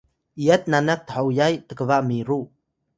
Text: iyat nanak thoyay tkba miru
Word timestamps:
iyat 0.41 0.63
nanak 0.71 1.01
thoyay 1.09 1.53
tkba 1.67 1.97
miru 2.07 2.41